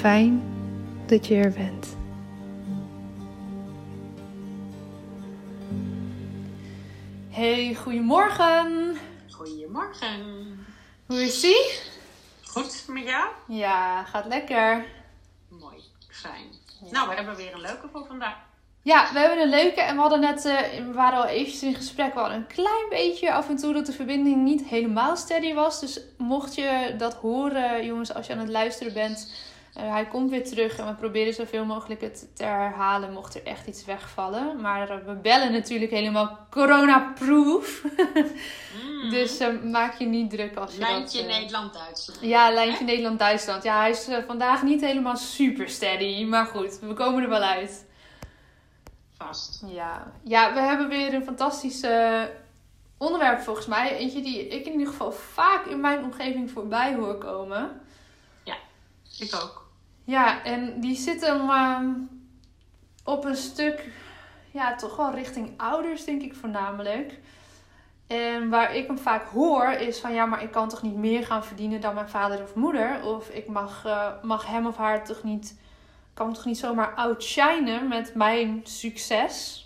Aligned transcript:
Fijn 0.00 0.42
dat 1.06 1.26
je 1.26 1.34
er 1.34 1.52
bent. 1.52 1.96
Hey, 7.30 7.74
goedemorgen. 7.74 8.96
Goedemorgen. 9.30 10.18
Hoe 11.06 11.22
is 11.22 11.44
ie? 11.44 11.70
Goed 12.42 12.84
met 12.88 13.04
jou? 13.04 13.28
Ja, 13.46 14.04
gaat 14.04 14.26
lekker. 14.26 14.84
Mooi, 15.48 15.76
fijn. 16.08 16.46
Nou, 16.90 17.08
we 17.08 17.14
hebben 17.14 17.36
weer 17.36 17.54
een 17.54 17.60
leuke 17.60 17.88
voor 17.92 18.06
vandaag. 18.06 18.36
Ja, 18.82 19.12
we 19.12 19.18
hebben 19.18 19.42
een 19.42 19.48
leuke 19.48 19.80
en 19.80 19.94
we 19.94 20.00
hadden 20.00 20.20
net, 20.20 20.44
eh, 20.44 20.56
we 20.86 20.92
waren 20.92 21.18
al 21.18 21.26
eventjes 21.26 21.62
in 21.62 21.74
gesprek. 21.74 22.14
We 22.14 22.20
hadden 22.20 22.38
een 22.38 22.46
klein 22.46 22.88
beetje 22.88 23.32
af 23.32 23.48
en 23.48 23.56
toe 23.56 23.72
dat 23.72 23.86
de 23.86 23.92
verbinding 23.92 24.36
niet 24.36 24.64
helemaal 24.64 25.16
steady 25.16 25.54
was. 25.54 25.80
Dus 25.80 26.00
mocht 26.18 26.54
je 26.54 26.94
dat 26.98 27.14
horen, 27.14 27.86
jongens, 27.86 28.14
als 28.14 28.26
je 28.26 28.32
aan 28.32 28.38
het 28.38 28.48
luisteren 28.48 28.92
bent, 28.92 29.32
eh, 29.74 29.90
hij 29.90 30.06
komt 30.06 30.30
weer 30.30 30.44
terug 30.44 30.78
en 30.78 30.86
we 30.86 30.94
proberen 30.94 31.34
zoveel 31.34 31.64
mogelijk 31.64 32.00
het 32.00 32.36
te 32.36 32.44
herhalen 32.44 33.12
mocht 33.12 33.34
er 33.34 33.44
echt 33.44 33.66
iets 33.66 33.84
wegvallen. 33.84 34.60
Maar 34.60 34.90
eh, 34.90 34.96
we 35.06 35.14
bellen 35.14 35.52
natuurlijk 35.52 35.90
helemaal 35.90 36.46
corona-proof. 36.50 37.82
Mm. 38.84 39.10
dus 39.16 39.38
eh, 39.38 39.62
maak 39.62 39.94
je 39.94 40.06
niet 40.06 40.30
druk 40.30 40.56
als 40.56 40.74
je 40.74 40.78
Lijntje 40.78 41.22
Nederland-Duitsland. 41.22 42.20
Ja, 42.22 42.50
lijntje 42.50 42.84
Nederland-Duitsland. 42.84 43.62
Ja, 43.62 43.80
hij 43.80 43.90
is 43.90 44.08
vandaag 44.26 44.62
niet 44.62 44.80
helemaal 44.80 45.16
super 45.16 45.68
steady. 45.68 46.24
Maar 46.24 46.46
goed, 46.46 46.78
we 46.78 46.94
komen 46.94 47.22
er 47.22 47.28
wel 47.28 47.42
uit. 47.42 47.88
Vast. 49.16 49.62
Ja, 49.66 50.12
ja 50.22 50.54
we 50.54 50.60
hebben 50.60 50.88
weer 50.88 51.14
een 51.14 51.24
fantastisch 51.24 51.82
eh, 51.82 52.22
onderwerp 52.98 53.40
volgens 53.40 53.66
mij. 53.66 53.96
Eentje 53.96 54.22
die 54.22 54.48
ik 54.48 54.66
in 54.66 54.72
ieder 54.72 54.86
geval 54.86 55.12
vaak 55.12 55.66
in 55.66 55.80
mijn 55.80 56.04
omgeving 56.04 56.50
voorbij 56.50 56.94
hoor 56.94 57.18
komen. 57.18 57.79
Ik 59.20 59.34
ook. 59.34 59.68
Ja, 60.04 60.42
en 60.44 60.80
die 60.80 60.96
zit 60.96 61.20
hem 61.20 61.50
ehm, 61.50 61.90
op 63.04 63.24
een 63.24 63.36
stuk, 63.36 63.88
ja, 64.50 64.74
toch 64.74 64.96
wel 64.96 65.14
richting 65.14 65.54
ouders, 65.56 66.04
denk 66.04 66.22
ik 66.22 66.34
voornamelijk. 66.34 67.18
En 68.06 68.48
waar 68.48 68.74
ik 68.74 68.86
hem 68.86 68.98
vaak 68.98 69.28
hoor 69.28 69.68
is 69.70 69.98
van 69.98 70.12
ja, 70.12 70.26
maar 70.26 70.42
ik 70.42 70.50
kan 70.50 70.68
toch 70.68 70.82
niet 70.82 70.96
meer 70.96 71.26
gaan 71.26 71.44
verdienen 71.44 71.80
dan 71.80 71.94
mijn 71.94 72.08
vader 72.08 72.42
of 72.42 72.54
moeder. 72.54 73.04
Of 73.04 73.28
ik 73.28 73.46
mag, 73.46 73.84
eh, 73.84 74.22
mag 74.22 74.46
hem 74.46 74.66
of 74.66 74.76
haar 74.76 75.04
toch 75.04 75.22
niet, 75.22 75.60
kan 76.14 76.34
toch 76.34 76.44
niet 76.44 76.58
zomaar 76.58 76.94
outshinen 76.94 77.88
met 77.88 78.14
mijn 78.14 78.60
succes. 78.64 79.64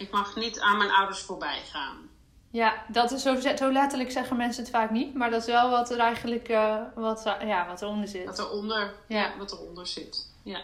Ik 0.00 0.10
mag 0.10 0.36
niet 0.36 0.60
aan 0.60 0.78
mijn 0.78 0.90
ouders 0.90 1.20
voorbij 1.20 1.60
gaan. 1.64 2.08
Ja, 2.52 2.84
dat 2.88 3.10
is 3.12 3.22
zo, 3.22 3.40
zo 3.56 3.72
letterlijk 3.72 4.10
zeggen 4.10 4.36
mensen 4.36 4.62
het 4.62 4.72
vaak 4.72 4.90
niet. 4.90 5.14
Maar 5.14 5.30
dat 5.30 5.40
is 5.40 5.46
wel 5.46 5.70
wat 5.70 5.90
er 5.90 5.98
eigenlijk 5.98 6.48
eh, 6.48 6.76
wat, 6.94 7.22
ja, 7.40 7.66
wat 7.66 7.82
eronder 7.82 8.08
zit. 8.08 8.24
Wat 8.26 8.38
eronder, 8.38 8.94
Ja. 9.06 9.20
ja. 9.20 9.36
wat 9.38 9.52
eronder 9.52 9.86
zit. 9.86 10.26
Ja. 10.42 10.60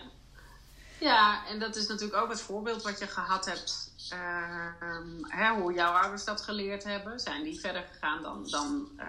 Ja, 0.98 1.46
en 1.46 1.58
dat 1.58 1.76
is 1.76 1.86
natuurlijk 1.88 2.22
ook 2.22 2.28
het 2.28 2.41
voorbeeld 2.41 2.82
wat 2.82 2.98
je 2.98 3.06
gehad 3.06 3.44
hebt. 3.46 3.94
eh, 4.10 4.66
ehm, 4.80 5.25
hè, 5.28 5.48
hoe 5.60 5.72
jouw 5.72 5.92
ouders 5.92 6.25
dat 6.25 6.41
geleerd 6.42 6.84
hebben. 6.84 7.20
Zijn 7.20 7.42
die 7.42 7.60
verder 7.60 7.84
gegaan 7.92 8.22
dan, 8.22 8.46
dan 8.50 8.88
eh, 8.96 9.06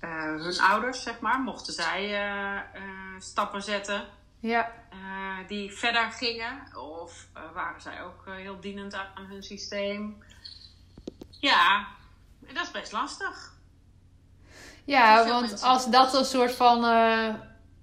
eh, 0.00 0.40
hun 0.42 0.60
ouders, 0.60 1.02
zeg 1.02 1.20
maar? 1.20 1.40
Mochten 1.40 1.72
zij 1.72 2.04
eh, 2.04 2.56
eh, 2.56 2.62
stappen 3.18 3.62
zetten? 3.62 4.04
Ja, 4.40 4.72
eh, 4.90 5.48
die 5.48 5.72
verder 5.72 6.10
gingen? 6.10 6.76
Of 6.76 7.26
eh, 7.34 7.42
waren 7.54 7.80
zij 7.80 8.02
ook 8.02 8.26
eh, 8.26 8.34
heel 8.34 8.60
dienend 8.60 8.94
aan 8.94 9.26
hun 9.28 9.42
systeem? 9.42 10.22
Ja, 11.40 11.86
dat 12.40 12.62
is 12.62 12.70
best 12.70 12.92
lastig. 12.92 13.52
Ja, 14.84 15.28
want 15.28 15.48
mensen. 15.48 15.68
als 15.68 15.90
dat 15.90 16.14
een 16.14 16.24
soort 16.24 16.52
van 16.52 16.84
eh, 16.84 17.34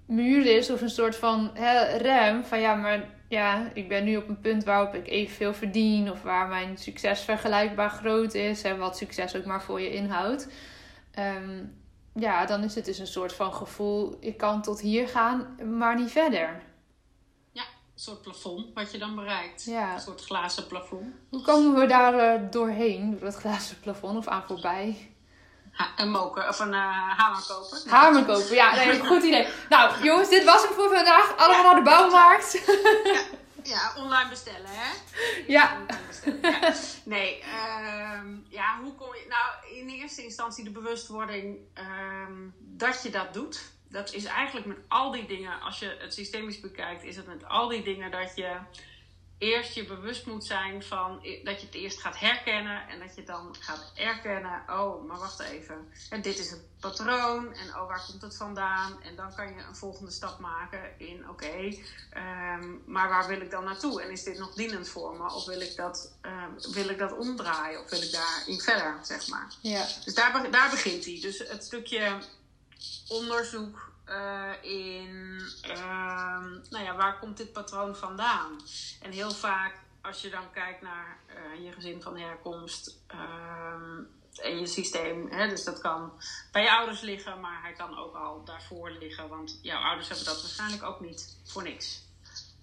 muur 0.05 0.45
is 0.45 0.69
of 0.69 0.81
een 0.81 0.89
soort 0.89 1.15
van 1.15 1.49
hè, 1.53 1.97
rem 1.97 2.45
van 2.45 2.59
ja, 2.59 2.75
maar 2.75 3.09
ja, 3.27 3.69
ik 3.73 3.87
ben 3.87 4.03
nu 4.03 4.17
op 4.17 4.27
een 4.27 4.41
punt 4.41 4.63
waarop 4.63 4.93
ik 4.93 5.07
evenveel 5.07 5.53
verdien 5.53 6.11
of 6.11 6.21
waar 6.21 6.47
mijn 6.47 6.77
succes 6.77 7.21
vergelijkbaar 7.21 7.89
groot 7.89 8.33
is 8.33 8.61
en 8.61 8.77
wat 8.77 8.97
succes 8.97 9.35
ook 9.35 9.45
maar 9.45 9.63
voor 9.63 9.81
je 9.81 9.93
inhoudt. 9.93 10.47
Ehm, 11.11 11.63
ja, 12.13 12.45
dan 12.45 12.63
is 12.63 12.75
het 12.75 12.85
dus 12.85 12.99
een 12.99 13.07
soort 13.07 13.33
van 13.33 13.53
gevoel, 13.53 14.17
ik 14.19 14.37
kan 14.37 14.61
tot 14.61 14.81
hier 14.81 15.07
gaan, 15.07 15.55
maar 15.77 15.95
niet 15.95 16.11
verder. 16.11 16.61
Een 17.99 18.05
soort 18.05 18.21
plafond 18.21 18.73
wat 18.73 18.91
je 18.91 18.97
dan 18.97 19.15
bereikt. 19.15 19.63
Ja. 19.65 19.93
Een 19.93 19.99
soort 19.99 20.21
glazen 20.21 20.67
plafond. 20.67 21.15
Hoe 21.29 21.41
komen 21.41 21.79
we 21.79 21.85
daar 21.85 22.13
eh, 22.13 22.51
doorheen, 22.51 23.11
door 23.11 23.19
dat 23.19 23.35
glazen 23.35 23.79
plafond 23.79 24.17
of 24.17 24.27
aan 24.27 24.43
voorbij? 24.47 25.11
Ha- 25.71 25.91
een 25.95 26.11
moker 26.11 26.47
of 26.47 26.59
een 26.59 26.73
eh, 26.73 27.17
hamer 27.17 27.43
kopen. 27.47 27.89
Hamer 27.89 28.25
kopen, 28.25 28.55
ja, 28.55 28.75
nee, 28.75 28.99
goed 29.05 29.23
idee. 29.23 29.47
Nou, 29.69 30.03
jongens, 30.03 30.29
dit 30.29 30.43
was 30.43 30.63
hem 30.63 30.73
voor 30.73 30.95
vandaag. 30.95 31.37
Allemaal 31.37 31.63
naar 31.63 31.75
de 31.75 31.81
bouwmarkt. 31.81 32.61
Ja, 33.63 33.93
online 33.97 34.29
bestellen, 34.29 34.69
hè? 34.69 34.91
Ja. 35.47 35.77
ja. 36.41 36.73
Nee, 37.03 37.39
ehm, 37.41 38.35
ja, 38.49 38.79
hoe 38.81 38.95
kom 38.95 39.15
je... 39.15 39.25
Nou, 39.29 39.77
in 39.79 39.89
eerste 39.89 40.23
instantie 40.23 40.63
de 40.63 40.71
bewustwording 40.71 41.57
um, 42.27 42.53
dat 42.59 43.03
je 43.03 43.09
dat 43.09 43.33
doet. 43.33 43.71
Dat 43.89 44.13
is 44.13 44.25
eigenlijk 44.25 44.65
met 44.65 44.77
al 44.87 45.11
die 45.11 45.27
dingen, 45.27 45.61
als 45.61 45.79
je 45.79 45.97
het 45.99 46.13
systemisch 46.13 46.59
bekijkt, 46.59 47.03
is 47.03 47.15
het 47.15 47.27
met 47.27 47.45
al 47.45 47.67
die 47.67 47.83
dingen 47.83 48.11
dat 48.11 48.35
je 48.35 48.57
eerst 49.39 49.73
je 49.73 49.85
bewust 49.85 50.25
moet 50.25 50.45
zijn 50.45 50.83
van 50.83 51.19
dat 51.43 51.59
je 51.59 51.65
het 51.65 51.75
eerst 51.75 51.99
gaat 51.99 52.19
herkennen 52.19 52.87
en 52.87 52.99
dat 52.99 53.15
je 53.15 53.23
dan 53.23 53.55
gaat 53.59 53.91
erkennen, 53.95 54.63
oh, 54.67 55.07
maar 55.07 55.17
wacht 55.17 55.39
even, 55.39 55.91
en 56.09 56.21
dit 56.21 56.39
is 56.39 56.49
het 56.49 56.61
patroon 56.79 57.53
en 57.53 57.67
oh, 57.67 57.87
waar 57.87 58.03
komt 58.07 58.21
het 58.21 58.35
vandaan? 58.35 59.01
En 59.01 59.15
dan 59.15 59.35
kan 59.35 59.47
je 59.47 59.61
een 59.67 59.75
volgende 59.75 60.11
stap 60.11 60.39
maken 60.39 60.79
in, 60.97 61.29
oké, 61.29 61.75
ehm, 62.09 62.75
maar 62.85 63.09
waar 63.09 63.27
wil 63.27 63.41
ik 63.41 63.51
dan 63.51 63.63
naartoe? 63.63 64.01
En 64.01 64.11
is 64.11 64.23
dit 64.23 64.37
nog 64.37 64.53
dienend 64.53 64.89
voor 64.89 65.17
me? 65.17 65.33
Of 65.33 65.45
wil 65.45 65.61
ik 65.61 65.75
dat, 65.75 66.11
um, 66.21 66.73
wil 66.73 66.89
ik 66.89 66.97
dat 66.97 67.17
omdraaien? 67.17 67.81
Of 67.83 67.89
wil 67.89 68.01
ik 68.01 68.11
daarin 68.11 68.59
verder, 68.59 68.99
zeg 69.03 69.27
maar? 69.27 69.47
Ja. 69.61 69.85
Dus 70.05 70.13
daar, 70.13 70.51
daar 70.51 70.69
begint 70.69 71.05
hij. 71.05 71.19
Dus 71.21 71.39
het 71.39 71.63
stukje 71.63 72.17
onderzoek 73.07 73.91
uh, 74.09 74.51
in, 74.61 75.39
uh, 75.67 76.43
nou 76.69 76.83
ja, 76.83 76.95
waar 76.95 77.19
komt 77.19 77.37
dit 77.37 77.51
patroon 77.51 77.95
vandaan? 77.95 78.61
En 79.01 79.11
heel 79.11 79.31
vaak, 79.31 79.73
als 80.01 80.21
je 80.21 80.29
dan 80.29 80.51
kijkt 80.51 80.81
naar 80.81 81.17
uh, 81.27 81.65
je 81.65 81.71
gezin 81.71 82.01
van 82.01 82.17
herkomst 82.17 82.97
ehm, 83.07 84.03
en 84.41 84.59
je 84.59 84.67
systeem, 84.67 85.27
hè, 85.29 85.47
dus 85.47 85.63
dat 85.63 85.81
kan 85.81 86.11
bij 86.51 86.61
je 86.61 86.71
ouders 86.71 87.01
liggen, 87.01 87.39
maar 87.39 87.61
hij 87.61 87.73
kan 87.73 87.97
ook 87.97 88.15
al 88.15 88.43
daarvoor 88.45 88.91
liggen, 88.91 89.29
want 89.29 89.59
jouw 89.61 89.81
ouders 89.81 90.07
hebben 90.07 90.25
dat 90.25 90.41
waarschijnlijk 90.41 90.83
ook 90.83 90.99
niet 90.99 91.37
voor 91.43 91.63
niks, 91.63 92.01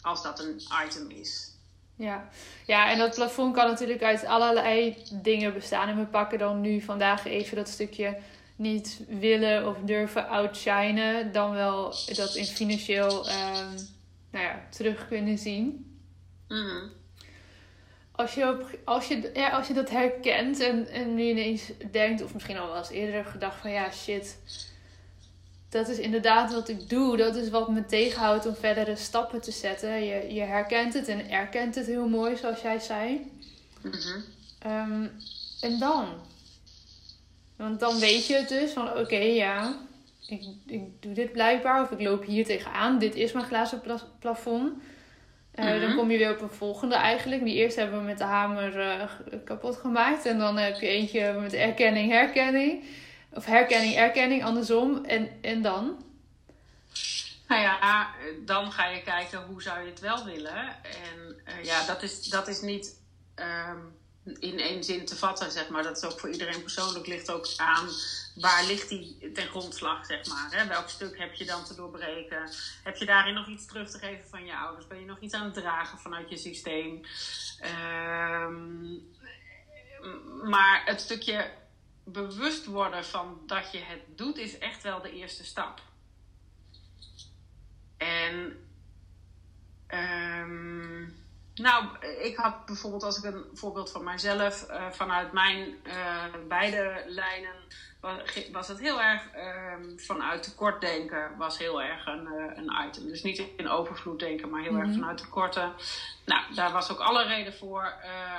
als 0.01 0.23
dat 0.23 0.41
een 0.41 0.63
item 0.87 1.11
is. 1.11 1.55
Ja. 1.99 2.29
ja, 2.67 2.91
en 2.91 2.99
dat 2.99 3.15
plafond 3.15 3.55
kan 3.55 3.67
natuurlijk 3.69 4.03
uit 4.03 4.25
allerlei 4.25 5.05
dingen 5.13 5.53
bestaan. 5.53 5.89
En 5.89 5.97
we 5.97 6.07
pakken 6.07 6.39
dan 6.39 6.61
nu 6.61 6.81
vandaag 6.81 7.25
even 7.25 7.57
dat 7.57 7.69
stukje 7.69 8.19
niet 8.57 9.01
willen 9.09 9.69
of 9.69 9.77
durven 9.85 10.29
outshinen, 10.29 11.33
dan 11.33 11.51
wel 11.53 11.95
dat 12.15 12.35
in 12.35 12.45
financieel 12.45 13.29
um, 13.29 13.75
nou 14.31 14.45
ja, 14.45 14.67
terug 14.71 15.09
kunnen 15.09 15.39
zien. 15.39 15.97
Mm. 16.49 16.91
Als, 18.13 18.35
je 18.35 18.49
op, 18.49 18.79
als, 18.85 19.09
je, 19.09 19.31
ja, 19.35 19.49
als 19.49 19.67
je 19.67 19.75
dat 19.75 19.91
herkent 19.91 20.61
en, 20.61 20.89
en 20.89 21.15
nu 21.15 21.23
ineens 21.23 21.71
denkt, 21.91 22.23
of 22.23 22.35
misschien 22.35 22.59
al 22.59 22.67
wel 22.67 22.77
eens 22.77 22.91
eerder 22.91 23.25
gedacht 23.25 23.61
van 23.61 23.71
ja, 23.71 23.91
shit, 23.93 24.39
dat 25.69 25.89
is 25.89 25.99
inderdaad 25.99 26.53
wat 26.53 26.69
ik 26.69 26.89
doe. 26.89 27.17
Dat 27.17 27.37
is 27.37 27.51
wat 27.51 27.69
me 27.69 27.85
tegenhoudt 27.87 28.47
om 28.47 28.55
verdere 28.55 28.97
stappen 28.97 29.41
te 29.41 29.51
zetten. 29.51 30.05
Je, 30.05 30.35
je 30.35 30.41
herkent 30.41 30.95
het 30.95 31.09
en 31.09 31.31
erkent 31.31 31.75
het 31.75 31.87
heel 31.87 32.09
mooi, 32.09 32.37
zoals 32.37 32.63
jij 32.63 32.79
zei. 32.79 33.31
Mm 33.83 33.93
-hmm. 33.93 34.25
um, 34.73 35.11
en 35.61 35.79
dan? 35.79 36.07
Want 37.57 37.81
dan 37.81 37.99
weet 37.99 38.27
je 38.27 38.35
het 38.35 38.49
dus 38.49 38.73
van 38.73 38.99
oké, 38.99 39.17
ja, 39.17 39.77
ik, 40.27 40.43
ik 40.67 40.83
doe 41.03 41.13
dit 41.13 41.33
blijkbaar. 41.33 41.83
Of 41.83 41.91
ik 41.91 42.01
loop 42.01 42.25
hier 42.25 42.45
tegenaan. 42.45 42.99
Dit 42.99 43.15
is 43.15 43.33
mijn 43.33 43.47
glazen 43.47 43.83
plafond. 44.21 44.73
Uh, 45.55 45.65
Dan 45.67 45.81
Mhm. 45.89 45.97
kom 45.97 46.11
je 46.11 46.19
weer 46.19 46.31
op 46.33 46.41
een 46.41 46.51
volgende 46.51 46.95
eigenlijk. 46.95 47.45
Die 47.45 47.55
eerste 47.55 47.81
hebben 47.81 47.99
we 47.99 48.05
met 48.05 48.19
de 48.19 48.25
hamer 48.25 48.81
eh, 48.81 49.09
kapot 49.45 49.77
gemaakt. 49.77 50.27
En 50.27 50.39
dan 50.39 50.57
heb 50.59 50.81
je 50.81 50.87
eentje 50.89 51.33
met 51.33 51.53
erkenning, 51.53 52.11
herkenning. 52.11 52.85
Of 53.33 53.45
herkenning, 53.45 53.95
erkenning, 53.95 54.45
andersom. 54.45 55.05
En, 55.05 55.29
en 55.43 55.63
dan? 55.63 56.05
Nou 57.49 57.61
ja, 57.63 58.09
dan 58.45 58.73
ga 58.73 58.87
je 58.87 59.03
kijken 59.03 59.43
hoe 59.43 59.63
zou 59.63 59.81
je 59.81 59.91
het 59.91 60.01
wel 60.01 60.25
willen. 60.25 60.57
En 60.83 61.37
uh, 61.59 61.65
ja, 61.65 61.87
dat 61.87 62.03
is, 62.03 62.25
dat 62.29 62.49
is 62.49 62.61
niet 62.61 63.01
um, 63.37 63.96
in 64.39 64.59
één 64.59 64.85
zin 64.85 65.05
te 65.05 65.17
vatten, 65.17 65.51
zeg 65.51 65.69
maar. 65.69 65.83
Dat 65.83 65.97
is 65.97 66.05
ook 66.05 66.21
voor 66.21 66.31
iedereen 66.31 66.63
persoonlijk 66.63 67.07
ligt 67.07 67.31
ook 67.31 67.49
aan 67.57 67.89
waar 68.35 68.65
ligt 68.65 68.89
die 68.89 69.33
ten 69.33 69.47
grondslag, 69.47 70.07
zeg 70.07 70.27
maar. 70.27 70.49
Hè? 70.51 70.67
Welk 70.67 70.89
stuk 70.89 71.19
heb 71.19 71.35
je 71.35 71.45
dan 71.45 71.65
te 71.65 71.75
doorbreken? 71.75 72.51
Heb 72.83 72.97
je 72.97 73.07
daarin 73.07 73.35
nog 73.35 73.49
iets 73.49 73.67
terug 73.67 73.91
te 73.91 73.99
geven 73.99 74.29
van 74.29 74.45
je 74.45 74.57
ouders? 74.57 74.87
Ben 74.87 75.01
je 75.01 75.07
nog 75.07 75.21
iets 75.21 75.35
aan 75.35 75.45
het 75.45 75.55
dragen 75.55 75.99
vanuit 75.99 76.31
je 76.31 76.37
systeem? 76.37 77.01
Um, 78.43 79.15
maar 80.43 80.83
het 80.85 81.01
stukje 81.01 81.51
bewust 82.05 82.65
worden 82.65 83.05
van 83.05 83.41
dat 83.47 83.73
je 83.73 83.79
het 83.79 84.01
doet, 84.17 84.37
is 84.37 84.59
echt 84.59 84.83
wel 84.83 85.03
de 85.03 85.13
eerste 85.13 85.45
stap. 85.45 85.81
En 87.97 88.67
um, 89.89 90.96
nou, 91.57 91.85
ik 92.23 92.37
had 92.37 92.67
bijvoorbeeld, 92.67 93.03
als 93.03 93.19
ik 93.19 93.35
een 93.35 93.45
voorbeeld 93.55 93.91
van 93.91 94.05
mijzelf, 94.05 94.67
uh, 94.71 94.91
vanuit 94.91 95.33
mijn 95.33 95.77
uh, 95.87 96.25
beide 96.49 97.05
lijnen, 97.07 97.55
was, 98.01 98.49
was 98.53 98.69
het 98.69 98.81
heel 98.81 99.03
erg 99.03 99.23
um, 99.77 99.99
vanuit 99.99 100.43
tekort 100.43 100.81
denken, 100.81 101.37
was 101.37 101.59
heel 101.59 101.83
erg 101.83 102.07
een, 102.07 102.29
uh, 102.33 102.57
een 102.57 102.87
item. 102.89 103.07
Dus 103.07 103.23
niet 103.23 103.43
in 103.57 103.69
overvloed 103.69 104.19
denken, 104.19 104.51
maar 104.51 104.63
heel 104.63 104.73
mm 104.73 104.79
-hmm. 104.79 104.87
erg 104.87 104.99
vanuit 104.99 105.19
tekorten. 105.19 105.73
Nou, 106.25 106.55
daar 106.55 106.73
was 106.73 106.91
ook 106.91 107.01
alle 107.01 107.25
reden 107.25 107.55
voor 107.55 107.95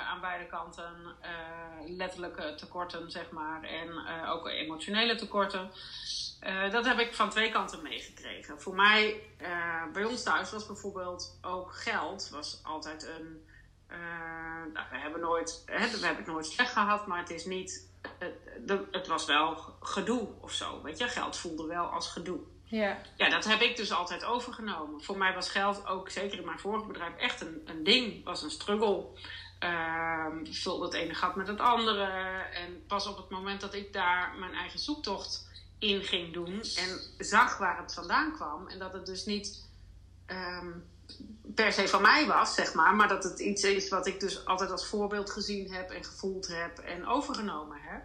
aan 0.07 0.21
beide 0.21 0.45
kanten. 0.45 1.15
letterlijke 1.87 2.55
tekorten, 2.55 3.11
zeg 3.11 3.31
maar, 3.31 3.63
en 3.63 3.89
ook 4.27 4.47
emotionele 4.47 5.15
tekorten. 5.15 5.71
Uh, 6.47 6.71
dat 6.71 6.85
heb 6.85 6.99
ik 6.99 7.15
van 7.15 7.29
twee 7.29 7.51
kanten 7.51 7.81
meegekregen. 7.81 8.61
Voor 8.61 8.75
mij, 8.75 9.21
uh, 9.41 9.83
bij 9.93 10.03
ons 10.03 10.23
thuis 10.23 10.51
was 10.51 10.65
bijvoorbeeld 10.65 11.39
ook 11.41 11.73
geld 11.73 12.29
was 12.29 12.59
altijd 12.63 13.03
een. 13.03 13.45
Uh, 13.91 14.73
nou, 14.73 14.85
we 14.91 14.97
hebben 14.97 15.21
nooit, 15.21 15.63
hè, 15.65 15.77
we 15.77 16.05
hebben 16.05 16.23
het 16.23 16.33
nooit 16.33 16.45
slecht 16.45 16.71
gehad, 16.71 17.07
maar 17.07 17.19
het 17.19 17.29
is 17.29 17.45
niet. 17.45 17.89
Het, 18.19 18.81
het 18.91 19.07
was 19.07 19.25
wel 19.25 19.55
gedoe 19.79 20.27
of 20.41 20.51
zo. 20.51 20.81
Weet 20.81 20.97
je, 20.97 21.07
geld 21.07 21.37
voelde 21.37 21.65
wel 21.65 21.85
als 21.85 22.09
gedoe. 22.09 22.39
Ja. 22.63 22.97
ja, 23.17 23.29
dat 23.29 23.45
heb 23.45 23.61
ik 23.61 23.75
dus 23.75 23.91
altijd 23.91 24.25
overgenomen. 24.25 25.03
Voor 25.03 25.17
mij 25.17 25.33
was 25.33 25.49
geld 25.49 25.87
ook, 25.87 26.09
zeker 26.09 26.39
in 26.39 26.45
mijn 26.45 26.59
vorige 26.59 26.85
bedrijf, 26.85 27.15
echt 27.15 27.41
een, 27.41 27.61
een 27.65 27.83
ding. 27.83 28.23
Was 28.23 28.43
een 28.43 28.51
struggle. 28.51 29.05
Uh, 29.63 30.25
vulde 30.43 30.85
het 30.85 30.93
ene 30.93 31.13
gat 31.13 31.35
met 31.35 31.47
het 31.47 31.59
andere. 31.59 32.03
En 32.53 32.85
pas 32.87 33.07
op 33.07 33.17
het 33.17 33.29
moment 33.29 33.61
dat 33.61 33.73
ik 33.73 33.93
daar 33.93 34.35
mijn 34.39 34.53
eigen 34.53 34.79
zoektocht 34.79 35.46
in 35.79 36.03
ging 36.03 36.33
doen 36.33 36.53
en 36.53 36.99
zag 37.17 37.57
waar 37.57 37.77
het 37.81 37.93
vandaan 37.93 38.33
kwam. 38.33 38.67
En 38.67 38.79
dat 38.79 38.93
het 38.93 39.05
dus 39.05 39.25
niet 39.25 39.65
um, 40.27 40.85
per 41.55 41.73
se 41.73 41.87
van 41.87 42.01
mij 42.01 42.25
was, 42.25 42.53
zeg 42.53 42.73
maar, 42.73 42.95
maar 42.95 43.07
dat 43.07 43.23
het 43.23 43.39
iets 43.39 43.63
is 43.63 43.89
wat 43.89 44.07
ik 44.07 44.19
dus 44.19 44.45
altijd 44.45 44.71
als 44.71 44.85
voorbeeld 44.85 45.29
gezien 45.29 45.71
heb 45.71 45.89
en 45.89 46.03
gevoeld 46.03 46.47
heb 46.47 46.79
en 46.79 47.07
overgenomen 47.07 47.77
heb. 47.81 48.01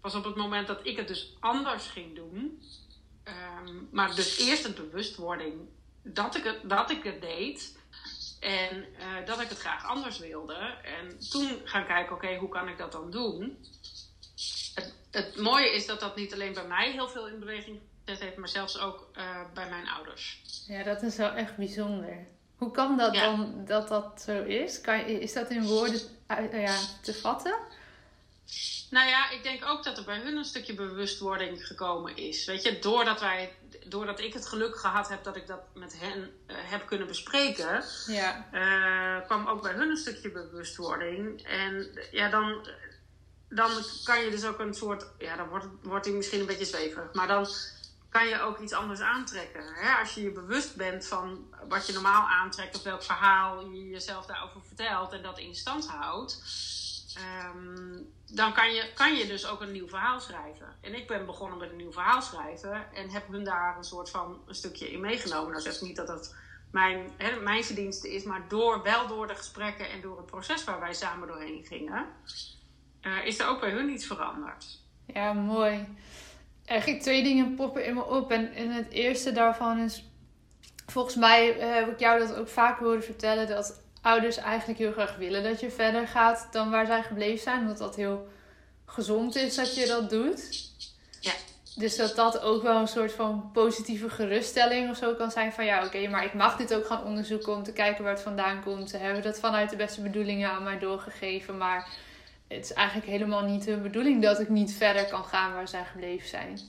Pas 0.00 0.14
op 0.14 0.24
het 0.24 0.36
moment 0.36 0.66
dat 0.66 0.86
ik 0.86 0.96
het 0.96 1.08
dus 1.08 1.36
anders 1.40 1.86
ging 1.86 2.14
doen, 2.14 2.62
um, 3.24 3.88
maar 3.90 4.14
dus 4.14 4.38
eerst 4.38 4.64
een 4.64 4.74
bewustwording 4.74 5.54
dat 6.02 6.36
ik 6.36 6.44
het, 6.44 6.60
dat 6.64 6.90
ik 6.90 7.02
het 7.02 7.20
deed. 7.20 7.76
En 8.40 8.76
uh, 8.76 9.26
dat 9.26 9.40
ik 9.40 9.48
het 9.48 9.58
graag 9.58 9.86
anders 9.86 10.18
wilde. 10.18 10.54
En 10.82 11.18
toen 11.30 11.60
gaan 11.64 11.86
kijken, 11.86 12.14
oké, 12.14 12.36
hoe 12.36 12.48
kan 12.48 12.68
ik 12.68 12.78
dat 12.78 12.92
dan 12.92 13.10
doen? 13.10 13.64
Het, 14.74 14.94
het, 15.10 15.36
mooie 15.36 15.74
is 15.74 15.86
dat 15.86 16.00
dat 16.00 16.16
niet 16.16 16.32
alleen 16.32 16.52
bij 16.52 16.66
mij 16.66 16.92
heel 16.92 17.08
veel 17.08 17.28
in 17.28 17.38
beweging 17.38 17.80
gezet 18.04 18.20
heeft, 18.22 18.36
maar 18.36 18.48
zelfs 18.48 18.78
ook 18.78 19.10
uh, 19.16 19.40
bij 19.54 19.68
mijn 19.68 19.88
ouders. 19.88 20.42
Ja, 20.66 20.82
dat 20.82 21.02
is 21.02 21.16
wel 21.16 21.30
echt 21.30 21.56
bijzonder. 21.56 22.26
Hoe 22.56 22.70
kan 22.70 22.96
dat 22.96 23.14
ja. 23.14 23.20
dan 23.20 23.64
dat 23.66 23.88
dat 23.88 24.22
zo 24.22 24.42
is? 24.42 24.80
Kan, 24.80 25.00
is 25.00 25.32
dat 25.32 25.50
in 25.50 25.66
woorden 25.66 26.00
uh, 26.28 26.62
ja, 26.62 26.78
te 27.02 27.14
vatten? 27.14 27.54
Nou 28.90 29.08
ja, 29.08 29.30
ik 29.30 29.42
denk 29.42 29.64
ook 29.64 29.84
dat 29.84 29.98
er 29.98 30.04
bij 30.04 30.18
hun 30.18 30.36
een 30.36 30.44
stukje 30.44 30.74
bewustwording 30.74 31.66
gekomen 31.66 32.16
is. 32.16 32.44
Weet 32.44 32.62
je, 32.62 32.78
doordat, 32.78 33.20
wij, 33.20 33.52
doordat 33.86 34.20
ik 34.20 34.32
het 34.32 34.46
geluk 34.46 34.76
gehad 34.76 35.08
heb 35.08 35.24
dat 35.24 35.36
ik 35.36 35.46
dat 35.46 35.60
met 35.74 36.00
hen 36.00 36.18
uh, 36.20 36.56
heb 36.60 36.86
kunnen 36.86 37.06
bespreken, 37.06 37.84
ja. 38.06 38.46
uh, 38.52 39.26
kwam 39.26 39.46
ook 39.46 39.62
bij 39.62 39.72
hun 39.72 39.90
een 39.90 39.96
stukje 39.96 40.30
bewustwording. 40.30 41.42
En 41.42 41.98
ja, 42.10 42.28
dan, 42.28 42.66
dan 43.48 43.70
kan 44.04 44.20
je 44.20 44.30
dus 44.30 44.44
ook 44.44 44.58
een 44.58 44.74
soort, 44.74 45.06
ja, 45.18 45.36
dan 45.36 45.48
wordt, 45.48 45.66
wordt 45.82 46.04
hij 46.06 46.14
misschien 46.14 46.40
een 46.40 46.46
beetje 46.46 46.64
zweverig, 46.64 47.12
maar 47.12 47.26
dan 47.28 47.46
kan 48.08 48.26
je 48.26 48.40
ook 48.40 48.58
iets 48.58 48.72
anders 48.72 49.00
aantrekken. 49.00 49.62
Als 50.00 50.14
je 50.14 50.22
je 50.22 50.30
bewust 50.30 50.76
bent 50.76 51.06
van 51.06 51.54
wat 51.68 51.86
je 51.86 51.92
normaal 51.92 52.28
aantrekt, 52.28 52.76
of 52.76 52.82
welk 52.82 53.02
verhaal 53.02 53.70
je 53.70 53.88
jezelf 53.88 54.26
daarover 54.26 54.60
vertelt 54.66 55.12
en 55.12 55.22
dat 55.22 55.38
in 55.38 55.54
stand 55.54 55.88
houdt, 55.88 56.42
um, 57.18 58.12
dan 58.26 58.52
kan 58.52 58.74
je, 58.74 58.92
kan 58.94 59.14
je 59.14 59.26
dus 59.26 59.46
ook 59.46 59.60
een 59.60 59.72
nieuw 59.72 59.88
verhaal 59.88 60.20
schrijven. 60.20 60.76
En 60.80 60.94
ik 60.94 61.06
ben 61.06 61.26
begonnen 61.26 61.58
met 61.58 61.70
een 61.70 61.76
nieuw 61.76 61.92
verhaal 61.92 62.22
schrijven 62.22 62.94
en 62.94 63.10
heb 63.10 63.28
hun 63.28 63.44
daar 63.44 63.76
een 63.76 63.84
soort 63.84 64.10
van 64.10 64.42
een 64.46 64.54
stukje 64.54 64.90
in 64.92 65.00
meegenomen. 65.00 65.50
Nou 65.50 65.62
zeg 65.62 65.80
niet 65.80 65.96
dat 65.96 66.06
dat 66.06 66.34
mijn, 66.70 67.10
hè, 67.16 67.40
mijn 67.40 67.64
verdienste 67.64 68.14
is, 68.14 68.22
maar 68.22 68.48
door, 68.48 68.82
wel 68.82 69.06
door 69.06 69.26
de 69.26 69.34
gesprekken 69.34 69.90
en 69.90 70.00
door 70.00 70.16
het 70.16 70.26
proces 70.26 70.64
waar 70.64 70.80
wij 70.80 70.94
samen 70.94 71.28
doorheen 71.28 71.64
gingen, 71.64 72.06
uh, 73.02 73.26
is 73.26 73.38
er 73.38 73.46
ook 73.46 73.60
bij 73.60 73.70
hun 73.70 73.88
iets 73.88 74.06
veranderd. 74.06 74.66
Ja, 75.06 75.32
mooi. 75.32 75.86
Eigenlijk 76.64 77.02
twee 77.02 77.22
dingen 77.22 77.54
poppen 77.54 77.84
in 77.84 77.94
me 77.94 78.04
op. 78.04 78.30
En, 78.30 78.54
en 78.54 78.70
het 78.70 78.90
eerste 78.90 79.32
daarvan 79.32 79.78
is, 79.78 80.04
volgens 80.86 81.16
mij 81.16 81.56
uh, 81.56 81.74
heb 81.74 81.88
ik 81.88 81.98
jou 81.98 82.18
dat 82.18 82.34
ook 82.34 82.48
vaak 82.48 82.78
horen 82.78 83.04
vertellen, 83.04 83.48
dat 83.48 83.80
ouders 84.02 84.36
eigenlijk 84.36 84.78
heel 84.78 84.92
graag 84.92 85.16
willen 85.16 85.42
dat 85.42 85.60
je 85.60 85.70
verder 85.70 86.06
gaat 86.06 86.48
dan 86.50 86.70
waar 86.70 86.86
zij 86.86 87.02
gebleven 87.02 87.42
zijn. 87.42 87.60
Omdat 87.60 87.78
dat 87.78 87.96
heel 87.96 88.28
gezond 88.86 89.36
is 89.36 89.54
dat 89.54 89.74
je 89.74 89.86
dat 89.86 90.10
doet. 90.10 90.70
Ja. 91.20 91.32
Dus 91.76 91.96
dat 91.96 92.16
dat 92.16 92.40
ook 92.40 92.62
wel 92.62 92.80
een 92.80 92.88
soort 92.88 93.12
van 93.12 93.50
positieve 93.52 94.10
geruststelling 94.10 94.90
of 94.90 94.96
zo 94.96 95.14
kan 95.14 95.30
zijn. 95.30 95.52
Van 95.52 95.64
ja, 95.64 95.84
oké, 95.84 96.08
maar 96.08 96.24
ik 96.24 96.34
mag 96.34 96.56
dit 96.56 96.74
ook 96.74 96.86
gaan 96.86 97.04
onderzoeken 97.04 97.52
om 97.54 97.62
te 97.62 97.72
kijken 97.72 98.04
waar 98.04 98.12
het 98.12 98.22
vandaan 98.22 98.62
komt. 98.62 98.90
Ze 98.90 98.96
hebben 98.96 99.22
dat 99.22 99.38
vanuit 99.38 99.70
de 99.70 99.76
beste 99.76 100.00
bedoelingen 100.00 100.50
aan 100.50 100.62
mij 100.62 100.78
doorgegeven. 100.78 101.56
Maar 101.56 101.88
het 102.48 102.64
is 102.64 102.72
eigenlijk 102.72 103.08
helemaal 103.08 103.42
niet 103.42 103.64
de 103.64 103.76
bedoeling 103.76 104.22
dat 104.22 104.40
ik 104.40 104.48
niet 104.48 104.72
verder 104.72 105.06
kan 105.06 105.24
gaan 105.24 105.52
waar 105.52 105.68
zij 105.68 105.84
gebleven 105.84 106.28
zijn. 106.28 106.60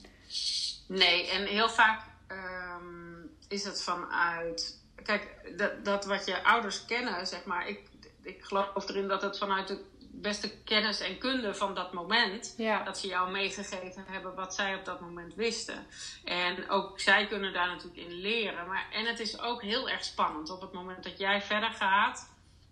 Nee, 0.86 1.30
en 1.30 1.46
heel 1.46 1.68
vaak 1.68 2.02
ehm, 2.26 3.26
is 3.48 3.64
het 3.64 3.82
vanuit. 3.82 4.78
Kijk, 5.02 5.52
dat, 5.56 5.84
dat 5.84 6.04
wat 6.04 6.26
je 6.26 6.44
ouders 6.44 6.84
kennen, 6.84 7.26
zeg 7.26 7.44
maar. 7.44 7.68
Ik, 7.68 7.80
ik 8.22 8.44
geloof 8.44 8.88
erin 8.88 9.08
dat 9.08 9.22
het 9.22 9.38
vanuit 9.38 9.68
de 9.68 9.84
beste 10.12 10.62
kennis 10.64 11.00
en 11.00 11.18
kunde 11.18 11.54
van 11.54 11.74
dat 11.74 11.92
moment. 11.92 12.54
Ja. 12.56 12.82
Dat 12.82 12.98
ze 12.98 13.06
jou 13.06 13.30
meegegeven 13.30 14.04
hebben 14.06 14.34
wat 14.34 14.54
zij 14.54 14.74
op 14.74 14.84
dat 14.84 15.00
moment 15.00 15.34
wisten. 15.34 15.86
En 16.24 16.70
ook 16.70 17.00
zij 17.00 17.26
kunnen 17.26 17.52
daar 17.52 17.68
natuurlijk 17.68 18.08
in 18.08 18.12
leren. 18.12 18.66
Maar, 18.66 18.86
en 18.92 19.06
het 19.06 19.20
is 19.20 19.40
ook 19.40 19.62
heel 19.62 19.88
erg 19.88 20.04
spannend 20.04 20.50
op 20.50 20.60
het 20.60 20.72
moment 20.72 21.04
dat 21.04 21.18
jij 21.18 21.42
verder 21.42 21.70
gaat. 21.70 22.29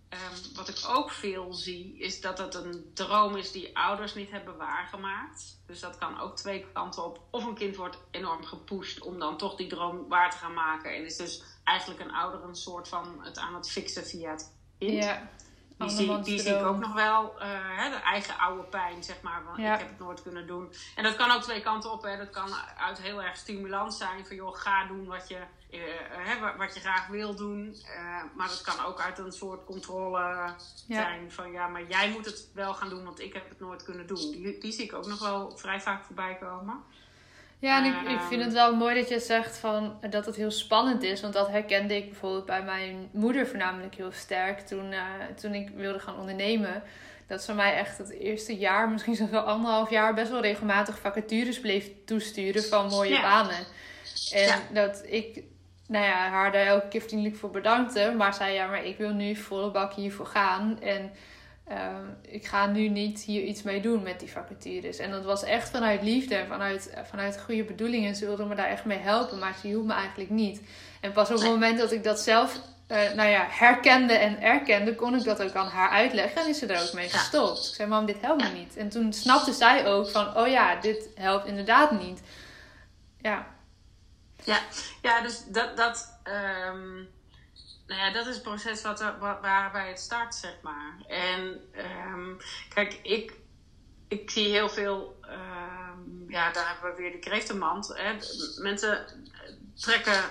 Ehm, 0.09 0.55
wat 0.55 0.69
ik 0.69 0.79
ook 0.89 1.11
veel 1.11 1.53
zie, 1.53 1.99
is 1.99 2.21
dat 2.21 2.39
het 2.39 2.55
een 2.55 2.91
droom 2.95 3.37
is 3.37 3.53
die 3.53 3.77
ouders 3.79 4.15
niet 4.15 4.31
hebben 4.31 4.57
waargemaakt. 4.57 5.61
Dus 5.67 5.81
dat 5.81 5.99
kan 5.99 6.21
ook 6.21 6.37
twee 6.37 6.67
kanten 6.73 7.05
op. 7.05 7.21
Of 7.31 7.45
een 7.45 7.55
kind 7.55 7.77
wordt 7.77 7.99
enorm 8.11 8.45
gepusht 8.45 9.01
om 9.01 9.19
dan 9.19 9.37
toch 9.37 9.57
die 9.57 9.67
droom 9.69 10.09
waar 10.09 10.31
te 10.31 10.37
gaan 10.37 10.55
maken. 10.55 10.95
En 10.95 11.05
is 11.05 11.17
dus 11.17 11.43
eigenlijk 11.65 12.01
een 12.01 12.13
ouder 12.13 12.43
een 12.45 12.57
soort 12.57 12.89
van 12.89 13.19
het 13.25 13.39
aan 13.39 13.55
het 13.55 13.71
fixen 13.71 14.07
via 14.07 14.31
het 14.31 14.53
kind. 14.79 15.05
Ja. 15.05 15.29
Die, 15.79 15.89
zie, 15.91 16.21
die 16.21 16.41
zie 16.41 16.55
ik 16.55 16.65
ook 16.65 16.79
nog 16.79 16.93
wel, 16.93 17.35
uh, 17.35 17.43
hè, 17.77 17.91
de 17.91 17.97
eigen 17.97 18.39
oude 18.39 18.63
pijn, 18.63 19.05
zeg 19.05 19.23
maar. 19.23 19.45
Want 19.45 19.59
Ja. 19.59 19.73
ik 19.73 19.79
heb 19.79 19.89
het 19.89 19.99
nooit 19.99 20.23
kunnen 20.23 20.47
doen. 20.47 20.73
En 20.97 21.03
dat 21.03 21.17
kan 21.17 21.31
ook 21.31 21.43
twee 21.43 21.63
kanten 21.63 21.93
op. 21.93 22.03
Hè. 22.03 22.17
Dat 22.17 22.31
kan 22.31 22.55
uit 22.79 22.99
heel 22.99 23.23
erg 23.23 23.37
stimulans 23.37 23.97
zijn. 23.99 24.27
Van 24.27 24.37
joh, 24.37 24.57
ga 24.57 24.87
doen 24.87 25.07
wat 25.07 25.29
je, 25.29 25.39
eh, 25.71 26.57
wat 26.59 26.75
je 26.75 26.81
graag 26.81 27.07
wil 27.07 27.35
doen. 27.35 27.77
Eh, 27.97 28.23
maar 28.37 28.49
dat 28.49 28.61
kan 28.61 28.85
ook 28.87 29.01
uit 29.01 29.19
een 29.19 29.33
soort 29.33 29.65
controle 29.65 30.55
zijn. 30.89 31.33
Van 31.33 31.53
ja, 31.53 31.67
maar 31.69 31.83
jij 31.89 32.11
moet 32.11 32.25
het 32.25 32.49
wel 32.55 32.75
gaan 32.75 32.89
doen, 32.89 33.05
want 33.05 33.21
ik 33.21 33.33
heb 33.33 33.49
het 33.49 33.61
nooit 33.61 33.83
kunnen 33.83 34.07
doen. 34.07 34.31
Die, 34.31 34.59
die 34.59 34.73
zie 34.73 34.85
ik 34.85 34.95
ook 34.95 35.07
nog 35.07 35.19
wel 35.21 35.57
vrij 35.57 35.81
vaak 35.81 36.05
voorbij 36.05 36.37
komen. 36.41 36.77
Ja, 37.61 37.79
en 37.79 37.85
ik, 37.85 38.01
ik 38.11 38.19
Ehm. 38.19 38.29
vind 38.29 38.45
het 38.45 38.53
wel 38.53 38.75
mooi 38.77 38.95
dat 38.95 39.09
je 39.09 39.21
zegt 39.21 39.57
van, 39.59 39.99
dat 40.11 40.27
het 40.27 40.37
heel 40.37 40.51
spannend 40.51 41.03
is. 41.03 41.21
Want 41.21 41.33
dat 41.35 41.49
herkende 41.49 41.97
ik 41.97 42.05
bijvoorbeeld 42.11 42.47
bij 42.47 42.63
mijn 42.63 43.09
moeder 43.13 43.47
voornamelijk 43.47 43.95
heel 43.95 44.13
sterk 44.13 44.59
toen, 44.61 44.93
eh, 44.93 45.03
toen 45.41 45.55
ik 45.55 45.69
wilde 45.69 45.99
gaan 45.99 46.19
ondernemen. 46.19 46.83
Dat 47.27 47.43
ze 47.43 47.55
mij 47.55 47.75
echt 47.75 47.99
het 47.99 48.11
eerste 48.11 48.57
jaar, 48.57 48.89
misschien 48.89 49.15
zelfs 49.15 49.33
wel 49.33 49.43
anderhalf 49.43 49.91
jaar, 49.91 50.15
best 50.15 50.31
wel 50.31 50.41
regelmatig 50.41 50.99
vacatures 50.99 51.61
bleef 51.61 51.91
toesturen 52.07 52.63
van 52.65 52.87
mooie 52.89 53.11
Ja. 53.15 53.21
banen. 53.23 53.67
En 54.33 54.47
Ja. 54.47 54.61
dat 54.73 55.03
ik 55.07 55.43
nou 55.89 56.05
ja, 56.05 56.29
haar 56.29 56.53
daar 56.53 56.67
elke 56.67 56.89
keer 56.89 57.01
vriendelijk 57.01 57.37
voor 57.37 57.51
bedankte. 57.51 58.15
Maar 58.17 58.35
zei 58.35 58.55
ja, 58.55 58.67
maar 58.67 58.85
ik 58.85 58.99
wil 58.99 59.13
nu 59.13 59.37
volle 59.37 59.71
bak 59.71 59.93
hiervoor 59.93 60.27
gaan. 60.27 60.81
En 60.81 61.11
ehm, 61.69 62.05
ik 62.23 62.47
ga 62.47 62.67
nu 62.67 62.89
niet 62.89 63.21
hier 63.21 63.43
iets 63.43 63.63
mee 63.63 63.81
doen 63.81 64.03
met 64.03 64.21
die 64.21 64.31
vacatures. 64.31 64.99
En 64.99 65.11
dat 65.11 65.25
was 65.25 65.45
echt 65.45 65.71
vanuit 65.71 66.03
liefde 66.03 66.35
en 66.35 66.47
vanuit, 66.47 66.91
eh, 66.91 67.05
vanuit 67.05 67.41
goede 67.41 67.65
bedoelingen. 67.65 68.15
Ze 68.15 68.27
wilde 68.27 68.45
me 68.45 68.55
daar 68.55 68.69
echt 68.69 68.85
mee 68.85 68.99
helpen, 68.99 69.39
maar 69.39 69.55
ze 69.61 69.67
hielp 69.67 69.87
me 69.87 69.93
eigenlijk 69.93 70.31
niet. 70.31 70.61
En 71.01 71.13
pas 71.13 71.31
op 71.31 71.37
het 71.37 71.47
moment 71.47 71.79
dat 71.79 71.93
ik 71.93 72.05
dat 72.05 72.21
zelf 72.21 72.61
eh, 72.87 73.13
nou 73.15 73.29
ja, 73.29 73.47
herkende 73.51 74.13
en 74.13 74.43
erkende, 74.43 74.95
kon 74.95 75.15
ik 75.15 75.25
dat 75.25 75.43
ook 75.43 75.55
aan 75.55 75.67
haar 75.67 75.91
uitleggen. 75.91 76.43
En 76.43 76.49
is 76.49 76.59
ze 76.59 76.67
er 76.67 76.83
ook 76.83 76.93
mee 76.93 77.09
gestopt. 77.09 77.69
Ik 77.69 77.75
zei, 77.75 77.89
mam, 77.89 78.07
dit 78.07 78.21
helpt 78.21 78.43
me 78.43 78.49
niet. 78.49 78.77
En 78.77 78.89
toen 78.89 79.13
snapte 79.13 79.53
zij 79.53 79.87
ook 79.87 80.09
van, 80.09 80.37
oh 80.37 80.49
ja, 80.49 80.77
dit 80.77 81.09
helpt 81.15 81.47
inderdaad 81.47 81.91
niet. 81.91 82.21
Ja, 83.21 83.47
Ja, 84.49 84.61
ja 85.03 85.21
dus 85.21 85.45
dat, 85.47 85.77
dat, 85.77 86.19
ehm, 86.23 86.95
nou 87.87 88.01
ja, 88.01 88.13
dat 88.13 88.27
is 88.27 88.35
het 88.35 88.43
proces 88.43 88.83
wat 88.83 89.01
er, 89.01 89.19
wa- 89.19 89.41
waarbij 89.41 89.89
het 89.89 90.01
start, 90.01 90.35
zeg 90.35 90.57
maar. 90.63 90.97
En 91.07 91.61
ehm, 91.73 92.35
kijk, 92.69 92.99
ik, 93.03 93.33
ik 94.09 94.31
zie 94.31 94.49
heel 94.49 94.69
veel, 94.69 95.19
ehm, 95.23 96.31
ja, 96.31 96.53
daar 96.53 96.69
hebben 96.69 96.91
we 96.91 96.97
weer 97.03 97.13
de 97.13 97.19
kreeftenmand. 97.19 97.89
Hè. 97.95 98.17
Mensen 98.63 99.07
trekken 99.75 100.23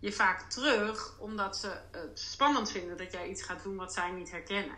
je 0.00 0.12
vaak 0.12 0.50
terug 0.50 1.18
omdat 1.18 1.56
ze 1.56 1.80
het 1.90 2.20
spannend 2.20 2.70
vinden 2.70 2.96
dat 2.96 3.12
jij 3.12 3.28
iets 3.28 3.42
gaat 3.42 3.62
doen 3.62 3.76
wat 3.76 3.92
zij 3.92 4.10
niet 4.10 4.30
herkennen. 4.30 4.76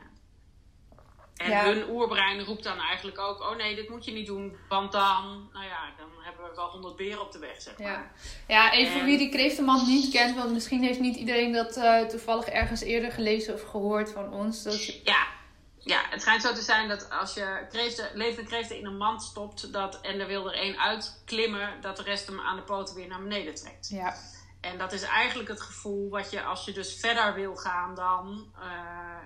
En 1.39 1.51
Ja. 1.51 1.65
hun 1.65 1.89
oerbrein 1.91 2.45
roept 2.45 2.65
dan 2.65 2.79
eigenlijk 2.81 3.19
ook: 3.19 3.41
oh 3.41 3.57
nee, 3.57 3.75
dit 3.75 3.89
moet 3.89 4.05
je 4.05 4.13
niet 4.13 4.27
doen, 4.27 4.57
want 4.69 4.93
dan, 4.93 5.49
nou 5.53 5.65
ja, 5.65 5.79
dan 5.99 6.09
hebben 6.21 6.45
we 6.45 6.55
wel 6.57 6.69
honderd 6.71 6.97
beren 6.97 7.21
op 7.21 7.33
de 7.33 7.39
weg, 7.39 7.63
zeg 7.63 7.79
maar. 7.79 7.89
Ja, 7.91 8.11
ja 8.47 8.73
even 8.73 8.93
voor 8.93 9.01
En- 9.01 9.07
wie 9.07 9.19
die 9.19 9.29
kreeftenmand 9.31 9.87
niet 9.87 10.11
kent, 10.13 10.37
want 10.37 10.53
misschien 10.53 10.83
heeft 10.83 11.01
niet 11.01 11.17
iedereen 11.17 11.53
dat 11.53 11.77
eh, 11.77 12.01
toevallig 12.01 12.47
ergens 12.47 12.81
eerder 12.81 13.13
gelezen 13.13 13.55
of 13.55 13.63
gehoord 13.63 14.11
van 14.13 14.33
ons. 14.33 14.63
Dat 14.63 14.85
je- 14.87 15.01
Ja. 15.05 15.27
ja, 15.79 16.01
het 16.11 16.21
schijnt 16.21 16.43
zo 16.43 16.53
te 16.53 16.63
zijn 16.63 16.89
dat 16.89 17.11
als 17.11 17.35
je 17.35 17.67
kreeften, 17.71 18.11
levende 18.15 18.49
kreeften 18.51 18.79
in 18.79 18.87
een 18.87 18.97
mand 18.97 19.23
stopt 19.23 19.73
dat, 19.73 20.01
en 20.01 20.21
er 20.21 20.27
wil 20.27 20.47
er 20.53 20.59
één 20.59 20.79
uitklimmen, 20.81 21.81
dat 21.81 21.97
de 21.97 22.03
rest 22.03 22.27
hem 22.27 22.41
aan 22.41 22.57
de 22.57 22.63
poten 22.63 22.95
weer 22.95 23.09
naar 23.09 23.23
beneden 23.23 23.55
trekt. 23.55 23.89
ja. 23.89 24.15
En 24.61 24.79
dat 24.79 24.93
is 24.93 25.03
eigenlijk 25.03 25.49
het 25.49 25.61
gevoel 25.61 26.09
wat 26.09 26.31
je 26.31 26.43
als 26.43 26.65
je 26.65 26.73
dus 26.73 27.01
verder 27.01 27.35
wil 27.35 27.57
gaan 27.57 27.95
dan 27.95 28.53
eh, 28.55 28.61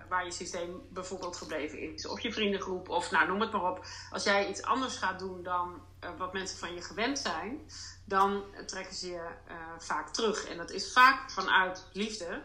waar 0.08 0.24
je 0.24 0.32
systeem 0.32 0.82
bijvoorbeeld 0.90 1.36
gebleven 1.36 1.78
is. 1.78 2.06
Of 2.06 2.20
je 2.20 2.32
vriendengroep, 2.32 2.88
of 2.88 3.10
nou 3.10 3.28
noem 3.28 3.40
het 3.40 3.52
maar 3.52 3.70
op. 3.70 3.84
Als 4.10 4.24
jij 4.24 4.48
iets 4.48 4.62
anders 4.62 4.96
gaat 4.96 5.18
doen 5.18 5.42
dan 5.42 5.82
eh, 6.00 6.10
wat 6.18 6.32
mensen 6.32 6.58
van 6.58 6.74
je 6.74 6.82
gewend 6.82 7.18
zijn, 7.18 7.60
dan 8.04 8.44
trekken 8.66 8.94
ze 8.94 9.06
je 9.06 9.28
eh, 9.46 9.56
vaak 9.78 10.08
terug. 10.08 10.44
En 10.44 10.56
dat 10.56 10.70
is 10.70 10.92
vaak 10.92 11.30
vanuit 11.30 11.86
liefde, 11.92 12.42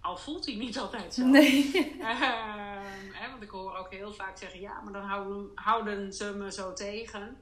al 0.00 0.16
voelt 0.16 0.46
hij 0.46 0.54
niet 0.54 0.78
altijd 0.78 1.14
zo. 1.14 1.24
Nee. 1.24 1.70
Ehm, 2.00 3.12
hè, 3.12 3.30
want 3.30 3.42
ik 3.42 3.50
hoor 3.50 3.76
ook 3.76 3.90
heel 3.90 4.12
vaak 4.12 4.38
zeggen: 4.38 4.60
ja, 4.60 4.80
maar 4.80 4.92
dan 4.92 5.02
houden, 5.02 5.50
houden 5.54 6.12
ze 6.12 6.34
me 6.34 6.52
zo 6.52 6.72
tegen. 6.72 7.36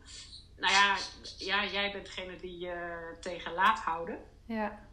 Nou 0.59 0.73
ja, 0.73 0.97
ja, 1.39 1.65
jij 1.65 1.93
bent 1.93 2.07
degene 2.07 2.37
die 2.37 2.59
je 2.59 2.99
tegen 3.21 3.53
laat 3.53 3.79
houden. 3.79 4.19
Ja. 4.45 4.87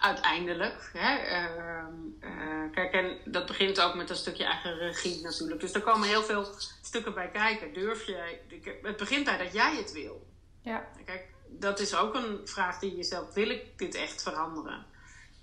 Uiteindelijk. 0.00 0.90
Hè? 0.92 1.16
Ehm, 1.16 1.94
eh, 2.20 2.72
kijk, 2.72 2.92
en 2.92 3.18
dat 3.24 3.46
begint 3.46 3.80
ook 3.80 3.94
met 3.94 4.10
een 4.10 4.16
stukje 4.16 4.44
eigen 4.44 4.78
regie 4.78 5.22
natuurlijk. 5.22 5.60
Dus 5.60 5.72
er 5.72 5.82
komen 5.82 6.08
heel 6.08 6.22
veel 6.22 6.46
stukken 6.82 7.14
bij 7.14 7.30
kijken. 7.30 7.72
Durf 7.74 8.06
je. 8.06 8.38
Het 8.82 8.96
begint 8.96 9.24
bij 9.24 9.38
dat 9.38 9.52
jij 9.52 9.76
het 9.76 9.92
wil. 9.92 10.26
Ja. 10.62 10.88
Kijk, 11.04 11.26
dat 11.48 11.80
is 11.80 11.94
ook 11.94 12.14
een 12.14 12.40
vraag 12.44 12.78
die 12.78 12.96
je 12.96 13.04
stelt. 13.04 13.34
Wil 13.34 13.50
ik 13.50 13.78
dit 13.78 13.94
echt 13.94 14.22
veranderen? 14.22 14.86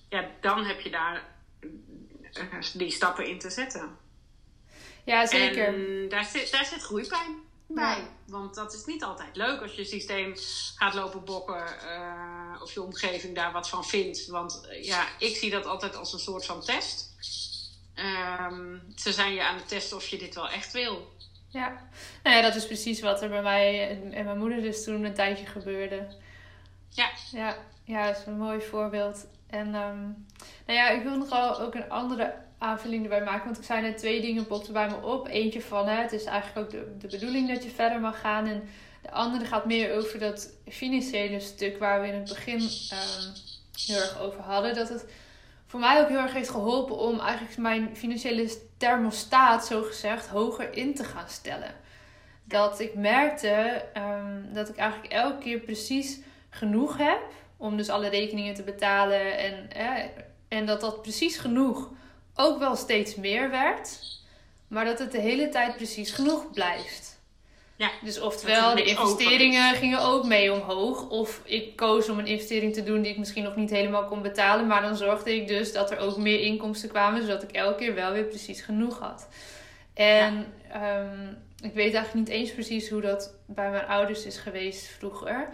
Ja, 0.10 0.30
dan 0.42 0.66
heb 0.66 0.80
je 0.80 0.90
daar 0.90 1.24
eh, 2.34 2.62
die 2.74 2.92
stappen 2.92 3.28
in 3.28 3.40
te 3.40 3.50
zetten. 3.50 3.98
ja, 5.04 5.26
zeker. 5.26 5.68
En 5.68 6.10
daar 6.10 6.26
zit, 6.26 6.52
daar 6.52 6.66
zit 6.66 6.82
groeipijn 6.82 7.48
bij. 7.76 8.08
Want 8.28 8.56
dat 8.56 8.74
is 8.74 8.86
niet 8.86 9.04
altijd 9.04 9.36
leuk 9.36 9.62
als 9.62 9.74
je 9.74 9.84
systeem 9.84 10.34
gaat 10.76 10.94
lopen 10.94 11.24
bokken. 11.26 11.80
eh, 11.90 12.62
of 12.62 12.74
je 12.74 12.82
omgeving 12.82 13.36
daar 13.36 13.52
wat 13.52 13.70
van 13.70 13.86
vindt. 13.86 14.28
Want 14.28 14.68
eh, 14.68 14.84
ja, 14.84 15.08
ik 15.20 15.36
zie 15.36 15.50
dat 15.50 15.66
altijd 15.66 15.96
als 15.96 16.14
een 16.14 16.20
soort 16.20 16.46
van 16.46 16.62
test. 16.62 17.16
Ehm, 17.94 18.78
ze 18.96 19.12
zijn 19.14 19.34
je 19.34 19.44
aan 19.44 19.56
het 19.56 19.68
testen 19.68 19.98
of 19.98 20.08
je 20.08 20.18
dit 20.18 20.36
wel 20.36 20.50
echt 20.50 20.72
wil. 20.72 21.18
Ja. 21.48 21.90
Nou 22.24 22.36
ja, 22.36 22.42
dat 22.42 22.56
is 22.56 22.66
precies 22.66 23.02
wat 23.02 23.22
er 23.22 23.30
bij 23.30 23.42
mij 23.42 23.90
en 23.90 24.14
en 24.14 24.26
mijn 24.26 24.38
moeder 24.38 24.62
dus 24.62 24.84
toen 24.84 25.04
een 25.04 25.14
tijdje 25.14 25.46
gebeurde. 25.46 26.08
Ja. 26.90 27.10
Ja, 27.32 27.58
ja 27.84 28.08
dat 28.08 28.18
is 28.18 28.26
een 28.26 28.38
mooi 28.38 28.62
voorbeeld. 28.62 29.26
En 29.48 29.76
ehm, 29.76 30.02
nou 30.66 30.80
ja, 30.80 30.90
ik 30.90 31.04
wil 31.04 31.18
nogal 31.18 31.60
ook 31.60 31.76
een 31.76 31.90
andere 31.90 32.34
aanvulling 32.60 33.04
erbij 33.04 33.24
maken. 33.24 33.46
Want 33.46 33.58
ik 33.58 33.64
zei 33.64 33.82
net 33.82 33.98
twee 33.98 34.22
dingen 34.22 34.48
popten 34.48 34.74
bij 34.74 34.88
me 34.88 35.02
op. 35.02 35.28
Eentje 35.28 35.62
van, 35.62 35.88
hè, 35.88 36.02
het 36.02 36.12
is 36.12 36.24
eigenlijk 36.24 36.66
ook 36.66 36.72
de, 36.72 36.96
de 37.00 37.08
bedoeling 37.08 37.54
dat 37.54 37.64
je 37.64 37.70
verder 37.70 38.00
mag 38.00 38.20
gaan. 38.20 38.48
En 38.48 38.70
de 39.02 39.12
andere 39.12 39.46
gaat 39.46 39.66
meer 39.66 39.94
over 39.94 40.20
dat 40.20 40.54
financiële 40.68 41.40
stuk 41.40 41.78
waar 41.78 42.02
we 42.02 42.08
in 42.08 42.14
het 42.14 42.30
begin 42.30 42.60
ehm, 42.90 43.32
heel 43.86 44.02
erg 44.02 44.20
over 44.20 44.42
hadden. 44.42 44.76
Dat 44.76 44.90
het 44.90 45.06
voor 45.66 45.80
mij 45.80 46.02
ook 46.02 46.08
heel 46.08 46.18
erg 46.18 46.34
heeft 46.34 46.50
geholpen 46.50 46.98
om 46.98 47.20
eigenlijk 47.20 47.58
mijn 47.58 47.96
financiële 47.96 48.52
thermostaat, 48.78 49.66
zo 49.66 49.82
gezegd, 49.82 50.28
hoger 50.28 50.76
in 50.76 50.96
te 50.96 51.04
gaan 51.04 51.30
stellen. 51.30 51.76
Dat 52.44 52.80
ik 52.80 52.96
merkte 52.96 53.86
ehm, 53.94 54.54
dat 54.54 54.70
ik 54.70 54.76
eigenlijk 54.76 55.14
elke 55.14 55.38
keer 55.38 55.60
precies 55.60 56.20
genoeg 56.50 56.98
heb 56.98 57.20
om 57.58 57.78
dus 57.78 57.90
alle 57.90 58.10
rekeningen 58.10 58.54
te 58.54 58.64
betalen. 58.64 59.38
En, 59.38 59.70
en 60.48 60.66
dat 60.66 60.82
dat 60.82 61.02
precies 61.02 61.38
genoeg 61.38 61.90
ook 62.40 62.60
wel 62.60 62.76
steeds 62.76 63.16
meer 63.16 63.50
werd. 63.50 64.00
Maar 64.68 64.86
dat 64.86 65.00
het 65.00 65.12
de 65.12 65.20
hele 65.20 65.50
tijd 65.50 65.76
precies 65.76 66.12
genoeg 66.12 66.52
blijft. 66.52 67.20
Ja, 67.76 67.90
dus 68.04 68.20
oftewel, 68.20 68.76
de 68.76 68.84
investeringen 68.84 69.76
gingen 69.76 70.00
ook 70.02 70.26
mee 70.26 70.54
omhoog. 70.54 71.10
Of 71.10 71.42
ik 71.46 71.76
koos 71.76 72.10
om 72.10 72.20
een 72.20 72.28
investering 72.28 72.74
te 72.74 72.84
doen 72.84 73.02
die 73.02 73.12
ik 73.12 73.18
misschien 73.18 73.44
nog 73.44 73.56
niet 73.56 73.70
helemaal 73.70 74.06
kon 74.06 74.22
betalen. 74.22 74.68
Maar 74.68 74.82
dan 74.82 74.96
zorgde 74.96 75.36
ik 75.36 75.48
dus 75.48 75.74
dat 75.74 75.92
er 75.92 75.98
ook 75.98 76.18
meer 76.18 76.40
inkomsten 76.40 76.90
kwamen, 76.90 77.22
zodat 77.22 77.44
ik 77.44 77.52
elke 77.52 77.78
keer 77.78 77.96
wel 77.96 78.12
weer 78.12 78.24
precies 78.24 78.62
genoeg 78.62 79.00
had. 79.00 79.28
En 79.94 80.54
ehm, 80.72 81.28
ik 81.62 81.74
weet 81.74 81.94
eigenlijk 81.94 82.14
niet 82.14 82.38
eens 82.38 82.54
precies 82.54 82.90
hoe 82.90 83.02
dat 83.02 83.34
bij 83.46 83.70
mijn 83.70 83.88
ouders 83.88 84.26
is 84.26 84.38
geweest 84.38 84.88
vroeger. 84.88 85.50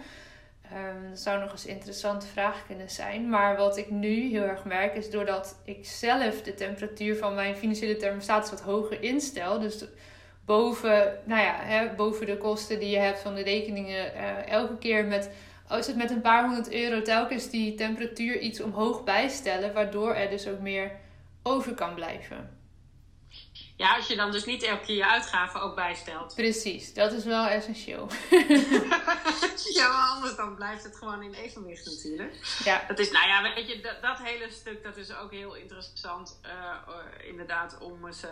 Um, 0.72 1.10
dat 1.10 1.18
zou 1.18 1.40
nog 1.40 1.52
eens 1.52 1.64
een 1.64 1.74
interessante 1.74 2.26
vraag 2.26 2.66
kunnen 2.66 2.90
zijn. 2.90 3.28
Maar 3.28 3.56
wat 3.56 3.76
ik 3.76 3.90
nu 3.90 4.30
heel 4.30 4.42
erg 4.42 4.64
merk 4.64 4.94
is 4.94 5.10
doordat 5.10 5.60
ik 5.64 5.86
zelf 5.86 6.42
de 6.42 6.54
temperatuur 6.54 7.16
van 7.16 7.34
mijn 7.34 7.56
financiële 7.56 7.96
thermostaat 7.96 8.50
wat 8.50 8.60
hoger 8.60 9.02
instel. 9.02 9.58
Dus 9.60 9.84
boven, 10.44 11.18
nou 11.24 11.42
ja, 11.42 11.54
hè, 11.60 11.94
boven 11.94 12.26
de 12.26 12.36
kosten 12.36 12.78
die 12.78 12.90
je 12.90 12.98
hebt 12.98 13.18
van 13.18 13.34
de 13.34 13.42
rekeningen. 13.42 14.12
Uh, 14.16 14.48
elke 14.48 14.78
keer 14.78 15.04
met, 15.04 15.30
als 15.68 15.86
het 15.86 15.96
met 15.96 16.10
een 16.10 16.20
paar 16.20 16.44
honderd 16.44 16.72
euro 16.72 17.02
telkens 17.02 17.50
die 17.50 17.74
temperatuur 17.74 18.38
iets 18.38 18.60
omhoog 18.60 19.04
bijstellen. 19.04 19.74
Waardoor 19.74 20.14
er 20.14 20.30
dus 20.30 20.48
ook 20.48 20.60
meer 20.60 20.90
over 21.42 21.74
kan 21.74 21.94
blijven. 21.94 22.55
Ja, 23.76 23.96
als 23.96 24.06
je 24.06 24.16
dan 24.16 24.32
dus 24.32 24.44
niet 24.44 24.62
elke 24.62 24.84
keer 24.84 24.96
je 24.96 25.06
uitgaven 25.06 25.60
ook 25.60 25.74
bijstelt. 25.74 26.34
Precies, 26.34 26.94
dat 26.94 27.12
is 27.12 27.24
wel 27.24 27.46
essentieel. 27.46 28.08
ja, 29.78 29.88
maar 29.88 30.08
anders 30.14 30.36
dan 30.36 30.54
blijft 30.54 30.84
het 30.84 30.96
gewoon 30.96 31.22
in 31.22 31.32
evenwicht 31.32 31.86
natuurlijk. 31.86 32.60
Ja. 32.64 32.84
Dat 32.88 32.98
is, 32.98 33.10
nou 33.10 33.28
ja, 33.28 33.54
weet 33.54 33.68
je, 33.68 33.80
dat, 33.80 34.02
dat 34.02 34.18
hele 34.18 34.50
stuk 34.50 34.82
dat 34.82 34.96
is 34.96 35.16
ook 35.16 35.30
heel 35.30 35.54
interessant 35.54 36.40
uh, 36.44 37.28
inderdaad 37.28 37.78
om 37.78 38.06
eens 38.06 38.24
uh, 38.24 38.30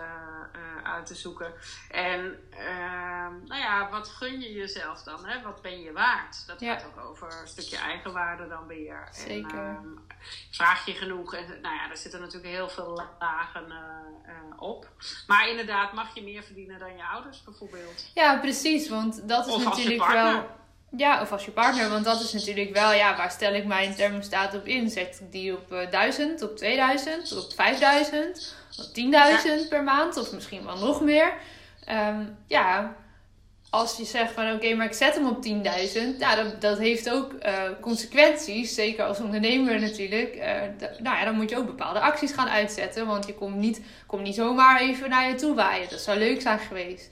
uit 0.83 1.07
te 1.07 1.15
zoeken. 1.15 1.53
En 1.91 2.49
ehm, 2.51 3.45
nou 3.45 3.61
ja, 3.61 3.91
wat 3.91 4.09
gun 4.09 4.41
je 4.41 4.53
jezelf 4.53 5.03
dan? 5.03 5.27
Hè? 5.27 5.43
Wat 5.43 5.63
ben 5.63 5.81
je 5.81 5.93
waard? 5.93 6.47
Dat 6.47 6.63
gaat 6.63 6.85
ook 6.85 7.05
over 7.05 7.41
een 7.41 7.49
stukje 7.49 7.77
eigenwaarde 7.77 8.49
dan 8.49 8.67
weer. 8.67 9.09
Zeker. 9.13 9.59
En, 9.59 9.77
ehm, 9.77 10.17
vraag 10.51 10.87
je 10.87 10.93
genoeg? 10.93 11.35
En 11.35 11.47
nou 11.47 11.75
ja, 11.75 11.91
er 11.91 11.97
zitten 11.97 12.21
natuurlijk 12.21 12.55
heel 12.55 12.69
veel 12.69 13.03
lagen 13.19 13.73
op. 14.59 14.89
Maar 15.27 15.34
inderdaad, 15.43 15.93
mag 15.93 16.15
je 16.15 16.23
meer 16.23 16.43
verdienen 16.43 16.79
dan 16.79 16.97
je 16.97 17.05
ouders 17.13 17.43
bijvoorbeeld? 17.43 18.05
Ja, 18.15 18.39
precies. 18.39 18.89
Want 18.89 19.29
dat 19.29 19.47
is 19.47 19.57
natuurlijk 19.57 20.07
wel. 20.07 20.47
Ja, 20.97 21.21
of 21.21 21.33
als 21.33 21.45
je 21.45 21.51
partner. 21.51 21.91
Want 21.91 22.05
dat 22.05 22.21
is 22.21 22.33
natuurlijk 22.33 22.73
wel, 22.73 22.93
ja, 22.93 23.17
waar 23.17 23.31
stel 23.31 23.55
ik 23.55 23.65
mijn 23.65 23.95
thermostaat 23.95 24.55
op 24.55 24.67
in? 24.67 24.91
Zet 24.91 25.21
ik 25.21 25.33
die 25.33 25.53
op 25.53 25.73
uh, 25.73 25.83
eh, 25.83 25.91
1000, 25.91 26.43
op 26.43 26.57
2000, 26.57 27.37
op 27.37 27.53
5000, 27.55 28.57
op 28.79 28.85
10.000 29.65 29.69
per 29.69 29.83
maand? 29.83 30.17
Of 30.17 30.33
misschien 30.33 30.65
wel 30.65 30.79
nog 30.79 31.01
meer. 31.01 31.35
Um, 31.89 32.37
ja, 32.47 32.97
als 33.75 33.97
je 33.97 34.05
zegt 34.05 34.33
van 34.33 34.53
oké, 34.53 34.75
maar 34.75 34.87
ik 34.87 34.93
zet 34.93 35.15
hem 35.15 35.27
op 35.27 35.45
10.000, 35.47 36.19
ja, 36.19 36.35
dat, 36.35 36.61
dat 36.61 36.79
heeft 36.79 37.11
ook 37.11 37.33
uh, 37.33 37.63
consequenties. 37.81 38.75
Zeker 38.75 39.05
als 39.05 39.21
ondernemer 39.21 39.81
natuurlijk. 39.81 40.35
Uh, 40.35 40.43
nou 40.99 41.17
ja, 41.17 41.25
dan 41.25 41.35
moet 41.35 41.51
je 41.51 41.57
ook 41.57 41.67
bepaalde 41.67 42.01
acties 42.01 42.33
gaan 42.33 42.49
uitzetten. 42.49 43.07
Want 43.07 43.27
je 43.27 43.35
komt 43.35 43.57
niet, 43.57 43.81
komt 44.07 44.23
niet 44.23 44.35
zomaar 44.35 44.81
even 44.81 45.11
naar 45.11 45.29
je 45.29 45.35
toe 45.35 45.55
waaien. 45.55 45.89
Dat 45.91 46.01
zou 46.01 46.19
leuk 46.19 46.41
zijn 46.41 46.59
geweest. 46.59 47.11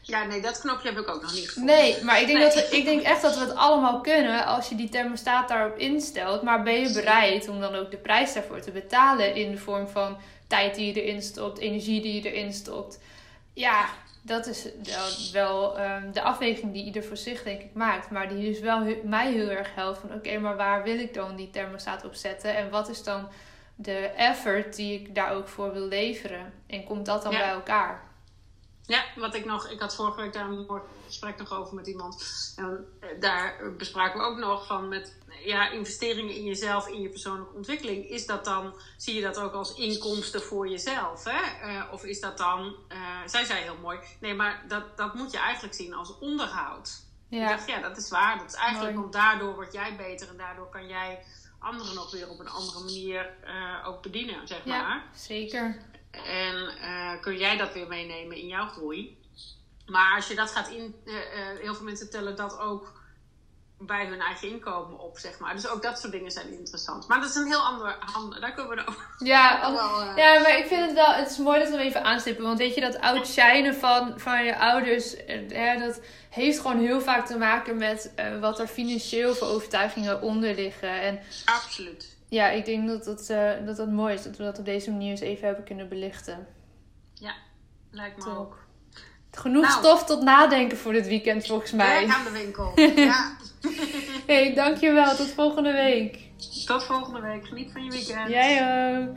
Ja, 0.00 0.24
nee, 0.24 0.40
dat 0.40 0.60
knopje 0.60 0.88
heb 0.88 0.98
ik 0.98 1.08
ook 1.08 1.22
nog 1.22 1.34
niet 1.34 1.48
gevonden. 1.48 1.76
Nee, 1.76 2.04
maar 2.04 2.20
ik 2.20 2.26
denk, 2.26 2.40
Dat 2.40 2.54
we, 2.54 2.76
ik 2.76 2.84
denk 2.84 3.02
echt 3.02 3.22
dat 3.22 3.34
we 3.34 3.40
het 3.40 3.54
allemaal 3.54 4.00
kunnen 4.00 4.46
als 4.46 4.68
je 4.68 4.74
die 4.74 4.88
thermostaat 4.88 5.48
daarop 5.48 5.78
instelt. 5.78 6.42
Maar 6.42 6.62
ben 6.62 6.80
je 6.80 6.92
bereid 6.92 7.48
om 7.48 7.60
dan 7.60 7.74
ook 7.74 7.90
de 7.90 7.96
prijs 7.96 8.32
daarvoor 8.32 8.60
te 8.60 8.70
betalen 8.70 9.34
in 9.34 9.50
de 9.50 9.58
vorm 9.58 9.88
van 9.88 10.16
tijd 10.46 10.74
die 10.74 10.94
je 10.94 11.02
erin 11.02 11.22
stopt, 11.22 11.58
energie 11.58 12.00
die 12.00 12.22
je 12.22 12.32
erin 12.32 12.52
stopt? 12.52 12.98
Ja, 13.52 13.88
dat 14.26 14.46
is 14.46 14.68
wel 15.32 15.80
um, 15.80 16.12
de 16.12 16.22
afweging 16.22 16.72
die 16.72 16.84
ieder 16.84 17.04
voor 17.04 17.16
zich 17.16 17.42
denk 17.42 17.60
ik 17.60 17.74
maakt. 17.74 18.10
Maar 18.10 18.28
die 18.28 18.52
dus 18.52 18.60
wel 18.60 18.96
mij 19.04 19.32
heel 19.32 19.48
erg 19.48 19.74
helpt 19.74 19.98
van 19.98 20.14
oké, 20.14 20.38
maar 20.38 20.56
waar 20.56 20.82
wil 20.82 20.98
ik 20.98 21.14
dan 21.14 21.36
die 21.36 21.50
thermostaat 21.50 22.04
op 22.04 22.14
zetten? 22.14 22.56
En 22.56 22.70
wat 22.70 22.88
is 22.88 23.02
dan 23.02 23.28
de 23.74 23.98
effort 24.16 24.76
die 24.76 25.00
ik 25.00 25.14
daar 25.14 25.32
ook 25.32 25.48
voor 25.48 25.72
wil 25.72 25.86
leveren? 25.86 26.52
En 26.66 26.84
komt 26.84 27.06
dat 27.06 27.22
dan 27.22 27.32
bij 27.32 27.48
elkaar? 27.48 28.02
Ja, 28.86 29.04
wat 29.16 29.34
ik 29.34 29.44
nog, 29.44 29.68
ik 29.68 29.80
had 29.80 29.94
vorige 29.94 30.20
week 30.20 30.32
daar 30.32 30.48
een 30.48 30.82
gesprek 31.06 31.38
nog 31.38 31.52
over 31.52 31.74
met 31.74 31.86
iemand. 31.86 32.24
En 32.56 32.86
eh, 33.00 33.08
daar 33.20 33.72
bespraken 33.76 34.20
we 34.20 34.26
ook 34.26 34.38
nog 34.38 34.66
van 34.66 34.88
met 34.88 35.16
ja, 35.44 35.70
investeringen 35.70 36.34
in 36.34 36.44
jezelf, 36.44 36.88
in 36.88 37.00
je 37.00 37.08
persoonlijke 37.08 37.54
ontwikkeling. 37.54 38.08
Is 38.08 38.26
dat 38.26 38.44
dan, 38.44 38.74
zie 38.96 39.14
je 39.14 39.20
dat 39.20 39.38
ook 39.38 39.52
als 39.52 39.74
inkomsten 39.74 40.42
voor 40.42 40.68
jezelf? 40.68 41.24
Hè? 41.24 41.68
Uh, 41.68 41.84
of 41.92 42.04
is 42.04 42.20
dat 42.20 42.38
dan, 42.38 42.76
uh, 42.92 42.98
zij 43.26 43.44
zei 43.44 43.62
heel 43.62 43.78
mooi, 43.82 43.98
nee, 44.20 44.34
maar 44.34 44.64
dat, 44.68 44.96
dat 44.96 45.14
moet 45.14 45.32
je 45.32 45.38
eigenlijk 45.38 45.74
zien 45.74 45.94
als 45.94 46.18
onderhoud. 46.18 47.02
Ja. 47.28 47.42
Ik 47.42 47.48
dacht, 47.48 47.68
ja, 47.68 47.80
dat 47.80 47.96
is 47.96 48.10
waar. 48.10 48.38
Dat 48.38 48.48
is 48.48 48.54
eigenlijk, 48.54 48.96
want 48.96 49.12
daardoor 49.12 49.54
word 49.54 49.72
jij 49.72 49.96
beter 49.96 50.28
en 50.28 50.36
daardoor 50.36 50.68
kan 50.68 50.86
jij 50.86 51.24
anderen 51.58 51.94
nog 51.94 52.10
weer 52.10 52.28
op 52.28 52.40
een 52.40 52.48
andere 52.48 52.78
manier 52.78 53.30
ook 53.84 54.02
bedienen, 54.02 54.48
zeg 54.48 54.64
maar. 54.64 54.76
Ja, 54.76 55.02
zeker. 55.14 55.82
En 56.26 56.54
uh, 56.80 57.20
kun 57.20 57.36
jij 57.36 57.56
dat 57.56 57.72
weer 57.72 57.88
meenemen 57.88 58.36
in 58.36 58.46
jouw 58.46 58.66
groei. 58.66 59.18
Maar 59.86 60.14
als 60.16 60.28
je 60.28 60.34
dat 60.34 60.50
gaat 60.50 60.68
in, 60.68 60.94
uh, 61.04 61.14
heel 61.60 61.74
veel 61.74 61.84
mensen 61.84 62.10
tellen 62.10 62.36
dat 62.36 62.58
ook 62.58 63.02
bij 63.78 64.06
hun 64.06 64.20
eigen 64.20 64.48
inkomen 64.48 64.98
op, 64.98 65.18
zeg 65.18 65.38
maar. 65.38 65.54
Dus 65.54 65.68
ook 65.68 65.82
dat 65.82 65.98
soort 65.98 66.12
dingen 66.12 66.30
zijn 66.30 66.52
interessant. 66.52 67.08
Maar 67.08 67.20
dat 67.20 67.28
is 67.28 67.34
een 67.34 67.46
heel 67.46 67.64
ander, 67.64 67.96
ander 68.14 68.40
daar 68.40 68.52
kunnen 68.52 68.76
we 68.76 68.84
dan 68.84 68.94
Ja, 69.28 69.72
wel, 69.72 70.16
ja, 70.16 70.40
maar 70.40 70.58
ik 70.58 70.66
vind 70.66 70.86
het 70.86 70.92
wel, 70.92 71.12
het 71.12 71.30
is 71.30 71.38
mooi 71.38 71.58
dat 71.58 71.68
we 71.68 71.76
hem 71.76 71.86
even 71.86 72.04
aanstippen. 72.04 72.44
Want 72.44 72.58
weet 72.58 72.74
je, 72.74 72.80
dat 72.80 73.00
oud 73.00 73.26
shinen 73.26 73.74
van, 73.74 74.20
van 74.20 74.44
je 74.44 74.58
ouders, 74.58 75.14
ja, 75.48 75.76
dat 75.76 76.00
heeft 76.30 76.60
gewoon 76.60 76.78
heel 76.78 77.00
vaak 77.00 77.26
te 77.26 77.38
maken 77.38 77.76
met 77.76 78.12
wat 78.40 78.58
er 78.58 78.66
financieel 78.66 79.34
voor 79.34 79.48
overtuigingen 79.48 80.22
onder 80.22 80.54
liggen. 80.54 81.00
En, 81.00 81.20
Absoluut 81.44 82.13
ja, 82.34 82.50
ik 82.50 82.64
denk 82.64 82.88
dat 82.88 83.04
dat, 83.04 83.28
uh, 83.30 83.50
dat 83.66 83.76
dat 83.76 83.90
mooi 83.90 84.14
is 84.14 84.22
dat 84.22 84.36
we 84.36 84.44
dat 84.44 84.58
op 84.58 84.64
deze 84.64 84.90
manier 84.90 85.10
eens 85.10 85.20
even 85.20 85.46
hebben 85.46 85.64
kunnen 85.64 85.88
belichten. 85.88 86.46
Ja, 87.14 87.34
lijkt 87.90 88.24
me 88.24 88.38
ook. 88.38 88.62
Genoeg 89.30 89.62
nou. 89.62 89.78
stof 89.78 90.04
tot 90.04 90.22
nadenken 90.22 90.78
voor 90.78 90.92
dit 90.92 91.06
weekend 91.06 91.46
volgens 91.46 91.72
mij. 91.72 92.06
Werk 92.06 92.16
aan 92.16 92.24
de 92.24 92.30
winkel. 92.30 92.72
ja. 93.10 93.36
hey, 94.26 94.54
dankjewel. 94.54 95.16
Tot 95.16 95.26
volgende 95.26 95.72
week. 95.72 96.18
Tot 96.66 96.84
volgende 96.84 97.20
week. 97.20 97.46
Geniet 97.46 97.72
van 97.72 97.84
je 97.84 97.90
weekend. 97.90 98.28
Jij 98.28 98.98
ook. 98.98 99.16